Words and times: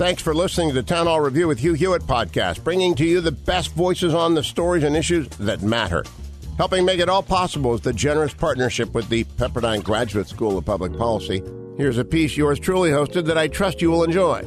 Thanks 0.00 0.22
for 0.22 0.34
listening 0.34 0.70
to 0.70 0.74
the 0.74 0.82
Town 0.82 1.06
Hall 1.06 1.20
Review 1.20 1.46
with 1.46 1.58
Hugh 1.58 1.74
Hewitt 1.74 2.04
podcast, 2.04 2.64
bringing 2.64 2.94
to 2.94 3.04
you 3.04 3.20
the 3.20 3.32
best 3.32 3.74
voices 3.74 4.14
on 4.14 4.34
the 4.34 4.42
stories 4.42 4.82
and 4.82 4.96
issues 4.96 5.28
that 5.36 5.60
matter. 5.60 6.04
Helping 6.56 6.86
make 6.86 7.00
it 7.00 7.10
all 7.10 7.22
possible 7.22 7.74
is 7.74 7.82
the 7.82 7.92
generous 7.92 8.32
partnership 8.32 8.94
with 8.94 9.10
the 9.10 9.24
Pepperdine 9.24 9.84
Graduate 9.84 10.26
School 10.26 10.56
of 10.56 10.64
Public 10.64 10.96
Policy. 10.96 11.42
Here's 11.76 11.98
a 11.98 12.04
piece 12.06 12.34
yours 12.34 12.58
truly 12.58 12.88
hosted 12.88 13.26
that 13.26 13.36
I 13.36 13.48
trust 13.48 13.82
you 13.82 13.90
will 13.90 14.02
enjoy. 14.02 14.42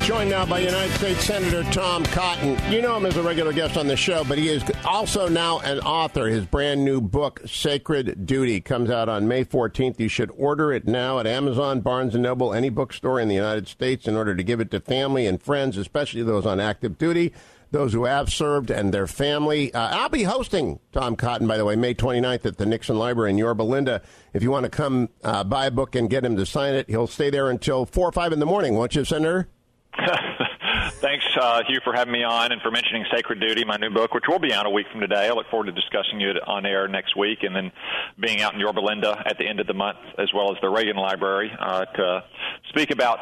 Joined 0.00 0.30
now 0.30 0.44
by 0.44 0.58
United 0.58 0.92
States 0.94 1.24
Senator 1.24 1.62
Tom 1.70 2.04
Cotton. 2.04 2.58
You 2.72 2.82
know 2.82 2.96
him 2.96 3.06
as 3.06 3.16
a 3.16 3.22
regular 3.22 3.52
guest 3.52 3.76
on 3.76 3.86
the 3.86 3.96
show, 3.96 4.24
but 4.24 4.38
he 4.38 4.48
is 4.48 4.64
also 4.84 5.28
now 5.28 5.60
an 5.60 5.78
author. 5.80 6.26
His 6.26 6.44
brand 6.46 6.84
new 6.84 7.00
book, 7.00 7.40
Sacred 7.46 8.26
Duty, 8.26 8.60
comes 8.60 8.90
out 8.90 9.08
on 9.08 9.28
May 9.28 9.44
14th. 9.44 10.00
You 10.00 10.08
should 10.08 10.32
order 10.36 10.72
it 10.72 10.88
now 10.88 11.20
at 11.20 11.28
Amazon, 11.28 11.80
Barnes 11.80 12.14
& 12.14 12.16
Noble, 12.16 12.52
any 12.52 12.70
bookstore 12.70 13.20
in 13.20 13.28
the 13.28 13.36
United 13.36 13.68
States 13.68 14.08
in 14.08 14.16
order 14.16 14.34
to 14.34 14.42
give 14.42 14.58
it 14.58 14.72
to 14.72 14.80
family 14.80 15.26
and 15.28 15.40
friends, 15.40 15.76
especially 15.76 16.24
those 16.24 16.44
on 16.44 16.58
active 16.58 16.98
duty, 16.98 17.32
those 17.70 17.92
who 17.92 18.04
have 18.06 18.32
served 18.32 18.70
and 18.70 18.92
their 18.92 19.06
family. 19.06 19.72
Uh, 19.72 19.96
I'll 19.96 20.08
be 20.08 20.24
hosting 20.24 20.80
Tom 20.90 21.14
Cotton, 21.14 21.46
by 21.46 21.56
the 21.56 21.64
way, 21.64 21.76
May 21.76 21.94
29th 21.94 22.46
at 22.46 22.56
the 22.56 22.66
Nixon 22.66 22.98
Library 22.98 23.30
in 23.30 23.38
Yorba 23.38 23.62
Linda. 23.62 24.02
If 24.34 24.42
you 24.42 24.50
want 24.50 24.64
to 24.64 24.70
come 24.70 25.10
uh, 25.22 25.44
buy 25.44 25.66
a 25.66 25.70
book 25.70 25.94
and 25.94 26.10
get 26.10 26.24
him 26.24 26.36
to 26.36 26.46
sign 26.46 26.74
it, 26.74 26.88
he'll 26.90 27.06
stay 27.06 27.30
there 27.30 27.48
until 27.48 27.86
4 27.86 28.08
or 28.08 28.12
5 28.12 28.32
in 28.32 28.40
the 28.40 28.46
morning, 28.46 28.74
won't 28.74 28.96
you, 28.96 29.04
Senator? 29.04 29.48
Thanks, 31.00 31.24
uh, 31.40 31.62
Hugh, 31.66 31.80
for 31.82 31.92
having 31.92 32.12
me 32.12 32.22
on 32.22 32.52
and 32.52 32.62
for 32.62 32.70
mentioning 32.70 33.04
Sacred 33.12 33.40
Duty, 33.40 33.64
my 33.64 33.76
new 33.76 33.90
book, 33.90 34.14
which 34.14 34.24
will 34.28 34.38
be 34.38 34.52
out 34.52 34.66
a 34.66 34.70
week 34.70 34.86
from 34.90 35.00
today. 35.00 35.28
I 35.28 35.32
look 35.32 35.48
forward 35.50 35.66
to 35.66 35.72
discussing 35.72 36.20
it 36.20 36.36
on 36.46 36.64
air 36.64 36.86
next 36.88 37.16
week 37.16 37.42
and 37.42 37.54
then 37.54 37.72
being 38.18 38.40
out 38.40 38.54
in 38.54 38.60
Yorba 38.60 38.80
Linda 38.80 39.22
at 39.26 39.36
the 39.38 39.46
end 39.48 39.60
of 39.60 39.66
the 39.66 39.74
month, 39.74 39.98
as 40.18 40.32
well 40.34 40.52
as 40.52 40.58
the 40.62 40.68
Reagan 40.68 40.96
Library, 40.96 41.50
uh, 41.58 41.84
to 41.84 42.24
speak 42.68 42.90
about 42.90 43.18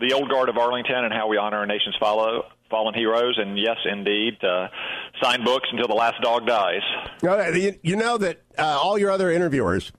the 0.00 0.12
old 0.12 0.28
guard 0.30 0.48
of 0.48 0.56
Arlington 0.58 1.04
and 1.04 1.12
how 1.12 1.28
we 1.28 1.36
honor 1.36 1.58
our 1.58 1.66
nation's 1.66 1.96
follow, 1.98 2.44
fallen 2.70 2.94
heroes. 2.94 3.38
And 3.38 3.58
yes, 3.58 3.76
indeed, 3.84 4.42
uh, 4.44 4.68
sign 5.22 5.44
books 5.44 5.68
until 5.72 5.88
the 5.88 5.94
last 5.94 6.20
dog 6.22 6.46
dies. 6.46 6.82
You 7.82 7.96
know 7.96 8.16
that 8.18 8.42
uh, 8.58 8.62
all 8.62 8.98
your 8.98 9.10
other 9.10 9.30
interviewers 9.30 9.92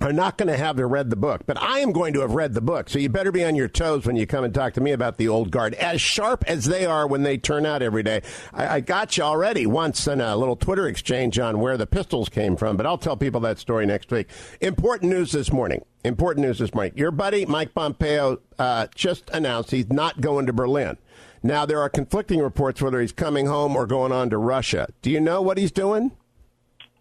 are 0.00 0.12
not 0.12 0.36
going 0.36 0.48
to 0.48 0.56
have 0.56 0.76
to 0.76 0.86
read 0.86 1.10
the 1.10 1.16
book, 1.16 1.42
but 1.46 1.60
I 1.60 1.78
am 1.80 1.92
going 1.92 2.12
to 2.14 2.20
have 2.20 2.34
read 2.34 2.54
the 2.54 2.60
book. 2.60 2.90
So 2.90 2.98
you 2.98 3.08
better 3.08 3.32
be 3.32 3.44
on 3.44 3.54
your 3.54 3.68
toes 3.68 4.04
when 4.04 4.16
you 4.16 4.26
come 4.26 4.44
and 4.44 4.52
talk 4.52 4.74
to 4.74 4.80
me 4.80 4.92
about 4.92 5.16
the 5.16 5.28
old 5.28 5.50
guard, 5.50 5.74
as 5.74 6.00
sharp 6.00 6.44
as 6.46 6.66
they 6.66 6.84
are 6.84 7.06
when 7.06 7.22
they 7.22 7.38
turn 7.38 7.64
out 7.64 7.82
every 7.82 8.02
day. 8.02 8.22
I, 8.52 8.76
I 8.76 8.80
got 8.80 9.16
you 9.16 9.24
already 9.24 9.66
once 9.66 10.06
in 10.06 10.20
a 10.20 10.36
little 10.36 10.56
Twitter 10.56 10.86
exchange 10.86 11.38
on 11.38 11.60
where 11.60 11.76
the 11.76 11.86
pistols 11.86 12.28
came 12.28 12.56
from, 12.56 12.76
but 12.76 12.84
I'll 12.84 12.98
tell 12.98 13.16
people 13.16 13.40
that 13.40 13.58
story 13.58 13.86
next 13.86 14.10
week. 14.10 14.28
Important 14.60 15.10
news 15.10 15.32
this 15.32 15.52
morning. 15.52 15.82
Important 16.04 16.46
news 16.46 16.58
this 16.58 16.74
morning. 16.74 16.92
Your 16.94 17.10
buddy 17.10 17.46
Mike 17.46 17.74
Pompeo 17.74 18.38
uh, 18.58 18.88
just 18.94 19.30
announced 19.30 19.70
he's 19.70 19.90
not 19.90 20.20
going 20.20 20.46
to 20.46 20.52
Berlin. 20.52 20.98
Now 21.42 21.64
there 21.64 21.80
are 21.80 21.88
conflicting 21.88 22.40
reports 22.40 22.82
whether 22.82 23.00
he's 23.00 23.12
coming 23.12 23.46
home 23.46 23.76
or 23.76 23.86
going 23.86 24.12
on 24.12 24.30
to 24.30 24.38
Russia. 24.38 24.88
Do 25.00 25.10
you 25.10 25.20
know 25.20 25.40
what 25.40 25.58
he's 25.58 25.72
doing? 25.72 26.12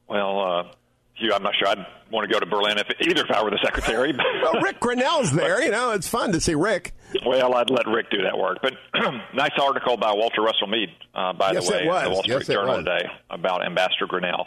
Well, 0.08 0.40
uh, 0.40 0.72
Hugh, 1.16 1.34
I'm 1.34 1.44
not 1.44 1.56
sure 1.56 1.68
I'd 1.68 1.86
want 2.12 2.28
to 2.28 2.34
go 2.34 2.40
to 2.40 2.46
Berlin 2.46 2.78
if 2.78 2.88
either 3.02 3.24
if 3.24 3.32
I 3.32 3.42
were 3.42 3.50
the 3.50 3.60
secretary. 3.64 4.14
well, 4.44 4.62
Rick 4.62 4.80
Grenell's 4.80 5.32
there. 5.32 5.64
You 5.64 5.72
know, 5.72 5.92
it's 5.92 6.08
fun 6.08 6.32
to 6.34 6.42
see 6.42 6.56
Rick. 6.56 6.94
Well, 7.26 7.56
I'd 7.56 7.70
let 7.70 7.88
Rick 7.88 8.10
do 8.10 8.22
that 8.24 8.38
work. 8.38 8.60
But 8.62 8.74
nice 9.34 9.52
article 9.62 9.98
by 9.98 10.12
Walter 10.14 10.42
Russell 10.42 10.68
Mead, 10.68 10.90
uh, 11.14 11.34
by 11.34 11.52
yes, 11.52 11.68
the 11.68 11.74
way, 11.74 11.80
in 11.82 12.04
the 12.04 12.10
Wall 12.10 12.24
Street 12.24 12.36
yes, 12.40 12.48
Journal 12.48 12.78
today 12.78 13.06
about 13.30 13.66
Ambassador 13.66 14.08
Grenell. 14.08 14.46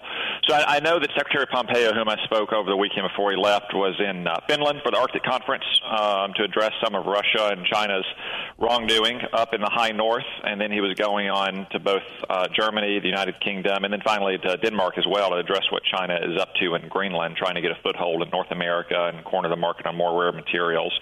So 0.49 0.55
I, 0.55 0.77
I 0.77 0.81
know 0.81 0.99
that 0.99 1.11
Secretary 1.17 1.47
Pompeo, 1.47 1.93
whom 1.95 2.09
I 2.09 2.17
spoke 2.25 2.53
over 2.53 2.69
the 2.69 2.77
weekend 2.77 3.09
before 3.09 3.31
he 3.31 3.37
left, 3.37 3.75
was 3.75 3.95
in 3.99 4.27
uh, 4.27 4.41
Finland 4.47 4.81
for 4.85 4.91
the 4.91 4.99
Arctic 4.99 5.23
Conference 5.23 5.65
um, 5.89 6.33
to 6.35 6.45
address 6.45 6.73
some 6.85 6.95
of 6.95 7.07
Russia 7.07 7.49
and 7.53 7.65
China's 7.65 8.05
wrongdoing 8.59 9.21
up 9.33 9.55
in 9.55 9.61
the 9.61 9.71
high 9.71 9.93
north, 9.93 10.27
and 10.45 10.61
then 10.61 10.73
he 10.73 10.81
was 10.81 10.95
going 10.95 11.31
on 11.31 11.67
to 11.71 11.79
both 11.79 12.03
uh, 12.29 12.49
Germany, 12.55 12.99
the 13.01 13.09
United 13.09 13.41
Kingdom, 13.41 13.85
and 13.85 13.93
then 13.93 14.01
finally 14.05 14.39
to 14.39 14.57
Denmark 14.57 14.99
as 14.99 15.07
well 15.07 15.31
to 15.31 15.37
address 15.37 15.65
what 15.71 15.83
China 15.85 16.19
is 16.23 16.41
up 16.41 16.55
to 16.57 16.75
in 16.75 16.89
Greenland, 16.89 17.37
trying 17.37 17.55
to 17.55 17.61
get 17.61 17.71
a 17.71 17.79
foothold 17.83 18.23
in 18.23 18.31
North 18.31 18.51
America 18.51 19.11
and 19.13 19.25
corner 19.25 19.49
the 19.49 19.57
market 19.57 19.87
on 19.87 19.97
more 19.97 20.21
rare 20.21 20.33
materials. 20.33 20.93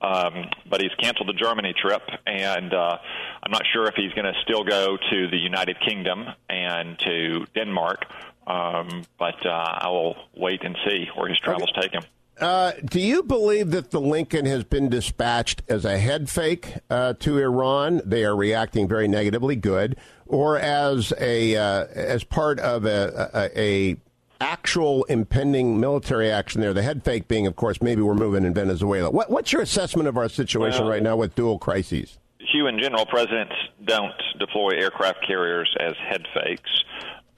Um, 0.00 0.46
but 0.68 0.80
he's 0.80 0.92
canceled 0.98 1.11
the 1.26 1.32
Germany 1.32 1.74
trip, 1.74 2.02
and 2.26 2.72
uh, 2.72 2.98
I'm 3.42 3.50
not 3.50 3.62
sure 3.72 3.86
if 3.86 3.94
he's 3.94 4.12
going 4.12 4.32
to 4.32 4.38
still 4.42 4.64
go 4.64 4.96
to 4.96 5.28
the 5.28 5.38
United 5.38 5.78
Kingdom 5.80 6.26
and 6.48 6.98
to 7.00 7.46
Denmark. 7.54 8.06
Um, 8.46 9.04
but 9.18 9.46
uh, 9.46 9.50
I 9.50 9.88
will 9.88 10.16
wait 10.34 10.64
and 10.64 10.76
see 10.84 11.06
where 11.14 11.28
his 11.28 11.38
travels 11.38 11.70
okay. 11.70 11.82
take 11.82 11.92
him. 11.92 12.02
Uh, 12.40 12.72
do 12.84 12.98
you 12.98 13.22
believe 13.22 13.70
that 13.70 13.90
the 13.90 14.00
Lincoln 14.00 14.46
has 14.46 14.64
been 14.64 14.88
dispatched 14.88 15.62
as 15.68 15.84
a 15.84 15.98
head 15.98 16.28
fake 16.28 16.74
uh, 16.90 17.12
to 17.20 17.38
Iran? 17.38 18.00
They 18.04 18.24
are 18.24 18.34
reacting 18.34 18.88
very 18.88 19.06
negatively. 19.06 19.54
Good, 19.54 19.96
or 20.26 20.58
as 20.58 21.12
a 21.20 21.56
uh, 21.56 21.86
as 21.94 22.24
part 22.24 22.58
of 22.58 22.84
a, 22.84 23.30
a, 23.54 23.60
a 23.60 23.96
actual 24.42 25.04
impending 25.04 25.80
military 25.80 26.30
action 26.30 26.60
there. 26.60 26.74
The 26.74 26.82
head 26.82 27.04
fake 27.04 27.28
being, 27.28 27.46
of 27.46 27.56
course, 27.56 27.80
maybe 27.80 28.02
we're 28.02 28.14
moving 28.14 28.44
in 28.44 28.52
Venezuela. 28.52 29.10
What, 29.10 29.30
what's 29.30 29.52
your 29.52 29.62
assessment 29.62 30.08
of 30.08 30.16
our 30.16 30.28
situation 30.28 30.82
well, 30.82 30.90
right 30.90 31.02
now 31.02 31.16
with 31.16 31.34
dual 31.34 31.58
crises? 31.58 32.18
Hugh, 32.38 32.66
in 32.66 32.78
general, 32.78 33.06
presidents 33.06 33.54
don't 33.84 34.12
deploy 34.38 34.72
aircraft 34.72 35.24
carriers 35.26 35.74
as 35.80 35.94
head 35.96 36.26
fakes. 36.34 36.70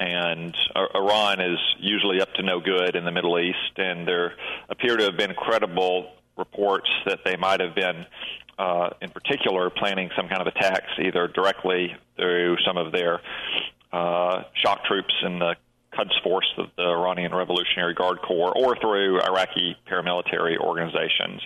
And 0.01 0.57
Iran 0.95 1.41
is 1.41 1.59
usually 1.79 2.21
up 2.21 2.33
to 2.35 2.43
no 2.43 2.59
good 2.59 2.97
in 2.97 3.05
the 3.05 3.13
Middle 3.13 3.39
East, 3.39 3.77
and 3.77 4.09
there 4.09 4.35
appear 4.69 4.97
to 4.97 5.05
have 5.05 5.17
been 5.17 5.35
credible 5.35 6.11
reports 6.37 6.91
that 7.07 7.21
they 7.25 7.37
might 7.37 7.61
have 7.61 7.77
been, 7.77 8.05
uh, 8.59 8.91
in 9.01 9.11
particular, 9.11 9.71
planning 9.71 10.11
some 10.17 10.29
kind 10.29 10.41
of 10.41 10.49
attacks 10.49 10.91
either 10.99 11.29
directly 11.29 11.95
through 12.17 12.57
some 12.67 12.77
of 12.77 12.93
their 12.93 13.21
uh, 13.93 14.43
shock 14.63 14.85
troops 14.85 15.15
in 15.23 15.39
the 15.39 15.55
Quds 15.95 16.23
Force, 16.23 16.51
the, 16.57 16.65
the 16.77 16.83
Iranian 16.83 17.35
Revolutionary 17.35 17.95
Guard 17.95 18.19
Corps, 18.23 18.53
or 18.57 18.77
through 18.77 19.21
Iraqi 19.21 19.77
paramilitary 19.91 20.59
organizations. 20.59 21.41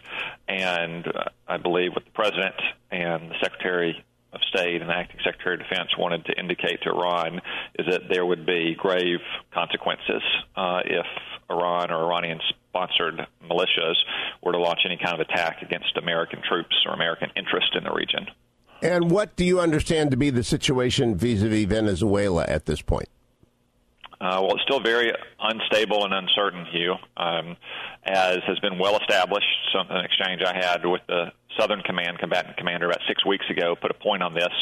And 0.49 1.07
uh, 1.07 1.25
I 1.47 1.57
believe 1.59 1.93
what 1.93 2.05
the 2.05 2.11
president 2.11 2.55
and 2.91 3.31
the 3.31 3.37
secretary 3.43 4.05
of 4.33 4.41
State 4.49 4.83
and 4.83 4.91
acting 4.91 5.19
Secretary 5.25 5.55
of 5.55 5.61
Defense 5.61 5.91
wanted 5.99 6.25
to 6.27 6.39
indicate 6.39 6.83
to 6.83 6.91
Iran 6.91 7.41
is 7.79 7.87
that 7.91 8.03
there 8.11 8.27
would 8.27 8.45
be 8.45 8.75
grave 8.75 9.21
consequences 9.53 10.23
uh, 10.55 10.81
if 10.85 11.07
Iran 11.51 11.91
or 11.91 12.05
Iranian 12.05 12.41
sponsored 12.69 13.27
militias 13.43 13.97
were 14.43 14.53
to 14.53 14.59
launch 14.59 14.81
any 14.85 14.99
kind 15.03 15.19
of 15.19 15.21
attack 15.21 15.63
against 15.63 15.97
American 15.97 16.43
troops 16.47 16.77
or 16.87 16.93
American 16.93 17.31
interest 17.37 17.75
in 17.75 17.85
the 17.85 17.93
region. 17.93 18.27
And 18.83 19.11
what 19.11 19.35
do 19.35 19.45
you 19.45 19.61
understand 19.61 20.11
to 20.13 20.17
be 20.17 20.31
the 20.31 20.45
situation 20.45 21.17
vis 21.17 21.43
a 21.43 21.49
vis 21.49 21.65
Venezuela 21.65 22.45
at 22.47 22.67
this 22.67 22.83
point? 22.83 23.09
Uh, 24.21 24.41
well, 24.43 24.55
it's 24.55 24.63
still 24.63 24.81
very 24.81 25.13
unstable 25.41 26.05
and 26.05 26.13
uncertain, 26.13 26.67
Hugh, 26.67 26.95
um, 27.17 27.57
as 28.05 28.39
has 28.47 28.59
been 28.59 28.79
well 28.79 28.99
established. 28.99 29.47
Something 29.73 29.97
an 29.97 30.05
exchange 30.05 30.43
I 30.43 30.55
had 30.55 30.85
with 30.85 31.03
the 31.07 31.33
Southern 31.59 31.83
Command 31.83 32.19
combatant 32.19 32.57
commander 32.57 32.87
about 32.87 33.01
six 33.07 33.25
weeks 33.25 33.45
ago 33.49 33.77
put 33.81 33.91
a 33.91 33.95
point 33.95 34.23
on 34.23 34.35
this. 34.35 34.53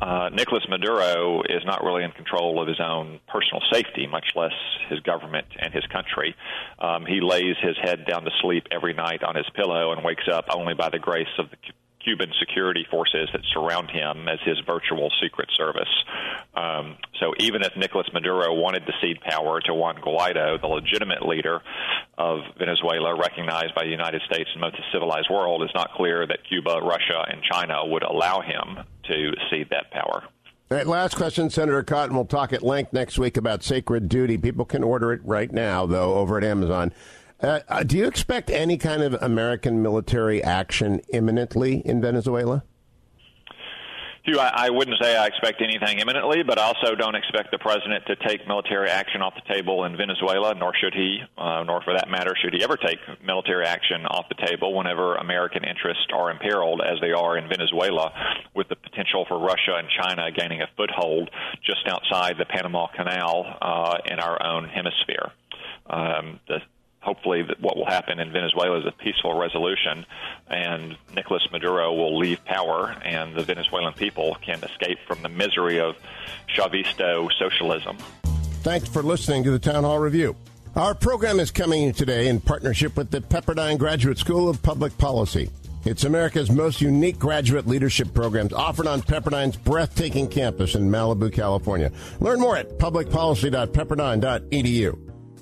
Uh, 0.00 0.28
Nicolas 0.32 0.64
Maduro 0.68 1.42
is 1.42 1.64
not 1.64 1.82
really 1.82 2.04
in 2.04 2.10
control 2.12 2.60
of 2.60 2.68
his 2.68 2.80
own 2.80 3.20
personal 3.28 3.62
safety, 3.72 4.06
much 4.06 4.26
less 4.34 4.52
his 4.88 5.00
government 5.00 5.46
and 5.58 5.72
his 5.72 5.84
country. 5.86 6.34
Um, 6.78 7.06
he 7.06 7.20
lays 7.20 7.56
his 7.62 7.76
head 7.82 8.04
down 8.06 8.24
to 8.24 8.30
sleep 8.42 8.66
every 8.70 8.94
night 8.94 9.22
on 9.22 9.36
his 9.36 9.46
pillow 9.54 9.92
and 9.92 10.04
wakes 10.04 10.28
up 10.30 10.46
only 10.52 10.74
by 10.74 10.90
the 10.90 10.98
grace 10.98 11.26
of 11.38 11.50
the 11.50 11.56
Cuban 12.06 12.30
security 12.38 12.86
forces 12.88 13.28
that 13.32 13.42
surround 13.52 13.90
him 13.90 14.28
as 14.28 14.38
his 14.44 14.58
virtual 14.64 15.10
secret 15.20 15.48
service. 15.56 15.90
Um, 16.54 16.96
so 17.18 17.34
even 17.40 17.62
if 17.62 17.76
Nicolas 17.76 18.06
Maduro 18.12 18.54
wanted 18.54 18.86
to 18.86 18.92
cede 19.02 19.20
power 19.20 19.60
to 19.62 19.74
Juan 19.74 19.96
Guaido, 19.96 20.60
the 20.60 20.68
legitimate 20.68 21.26
leader 21.26 21.60
of 22.16 22.40
Venezuela, 22.58 23.18
recognized 23.18 23.74
by 23.74 23.82
the 23.82 23.90
United 23.90 24.22
States 24.22 24.48
and 24.52 24.60
most 24.60 24.74
of 24.74 24.80
the 24.80 24.92
civilized 24.92 25.28
world, 25.30 25.62
it's 25.62 25.74
not 25.74 25.90
clear 25.94 26.26
that 26.26 26.38
Cuba, 26.48 26.80
Russia, 26.80 27.24
and 27.28 27.42
China 27.42 27.84
would 27.84 28.04
allow 28.04 28.40
him 28.40 28.84
to 29.08 29.32
cede 29.50 29.68
that 29.70 29.90
power. 29.90 30.22
Right, 30.68 30.86
last 30.86 31.14
question, 31.14 31.50
Senator 31.50 31.82
Cotton. 31.82 32.14
We'll 32.14 32.24
talk 32.24 32.52
at 32.52 32.62
length 32.62 32.92
next 32.92 33.18
week 33.18 33.36
about 33.36 33.62
Sacred 33.62 34.08
Duty. 34.08 34.36
People 34.36 34.64
can 34.64 34.82
order 34.82 35.12
it 35.12 35.20
right 35.24 35.52
now, 35.52 35.86
though, 35.86 36.14
over 36.14 36.38
at 36.38 36.44
Amazon. 36.44 36.92
Uh, 37.40 37.60
uh, 37.68 37.82
do 37.82 37.98
you 37.98 38.06
expect 38.06 38.50
any 38.50 38.78
kind 38.78 39.02
of 39.02 39.14
American 39.20 39.82
military 39.82 40.42
action 40.42 41.00
imminently 41.12 41.82
in 41.84 42.00
Venezuela? 42.00 42.62
Hugh, 44.26 44.40
I, 44.40 44.66
I 44.66 44.70
wouldn't 44.70 44.96
say 45.00 45.16
I 45.16 45.26
expect 45.26 45.62
anything 45.62 46.00
imminently, 46.00 46.42
but 46.42 46.58
I 46.58 46.64
also 46.64 46.96
don't 46.96 47.14
expect 47.14 47.52
the 47.52 47.58
president 47.58 48.04
to 48.06 48.16
take 48.16 48.44
military 48.48 48.88
action 48.88 49.22
off 49.22 49.34
the 49.34 49.54
table 49.54 49.84
in 49.84 49.96
Venezuela, 49.96 50.52
nor 50.54 50.72
should 50.74 50.94
he, 50.94 51.20
uh, 51.38 51.62
nor 51.64 51.80
for 51.82 51.92
that 51.92 52.08
matter 52.10 52.34
should 52.42 52.52
he 52.52 52.64
ever 52.64 52.76
take 52.76 52.98
military 53.24 53.66
action 53.66 54.04
off 54.06 54.26
the 54.28 54.46
table 54.46 54.74
whenever 54.74 55.14
American 55.14 55.62
interests 55.62 56.06
are 56.12 56.32
imperiled, 56.32 56.80
as 56.80 56.98
they 57.00 57.12
are 57.12 57.38
in 57.38 57.48
Venezuela, 57.48 58.10
with 58.52 58.68
the 58.68 58.74
potential 58.74 59.26
for 59.28 59.38
Russia 59.38 59.76
and 59.78 59.86
China 60.02 60.28
gaining 60.32 60.60
a 60.60 60.66
foothold 60.76 61.30
just 61.62 61.86
outside 61.86 62.34
the 62.36 62.46
Panama 62.46 62.88
Canal 62.96 63.46
uh, 63.62 63.98
in 64.06 64.18
our 64.18 64.44
own 64.44 64.68
hemisphere. 64.68 65.30
Um, 65.88 66.40
the 66.48 66.58
hopefully 67.06 67.42
what 67.60 67.76
will 67.76 67.86
happen 67.86 68.18
in 68.18 68.32
Venezuela 68.32 68.80
is 68.80 68.86
a 68.86 68.90
peaceful 68.90 69.38
resolution 69.38 70.04
and 70.48 70.96
Nicolas 71.14 71.46
Maduro 71.52 71.94
will 71.94 72.18
leave 72.18 72.44
power 72.44 72.96
and 73.04 73.36
the 73.36 73.44
Venezuelan 73.44 73.92
people 73.92 74.36
can 74.44 74.58
escape 74.64 74.98
from 75.06 75.22
the 75.22 75.28
misery 75.28 75.78
of 75.78 75.94
Chavista 76.54 77.28
socialism. 77.38 77.96
Thanks 78.62 78.88
for 78.88 79.04
listening 79.04 79.44
to 79.44 79.52
the 79.52 79.60
Town 79.60 79.84
Hall 79.84 80.00
Review. 80.00 80.34
Our 80.74 80.96
program 80.96 81.38
is 81.38 81.52
coming 81.52 81.92
today 81.92 82.26
in 82.26 82.40
partnership 82.40 82.96
with 82.96 83.12
the 83.12 83.20
Pepperdine 83.20 83.78
Graduate 83.78 84.18
School 84.18 84.48
of 84.48 84.60
Public 84.62 84.98
Policy. 84.98 85.48
It's 85.84 86.02
America's 86.02 86.50
most 86.50 86.80
unique 86.80 87.20
graduate 87.20 87.68
leadership 87.68 88.12
programs 88.12 88.52
offered 88.52 88.88
on 88.88 89.00
Pepperdine's 89.00 89.56
breathtaking 89.56 90.26
campus 90.26 90.74
in 90.74 90.90
Malibu, 90.90 91.32
California. 91.32 91.92
Learn 92.18 92.40
more 92.40 92.56
at 92.56 92.78
publicpolicy.pepperdine.edu. 92.78 95.15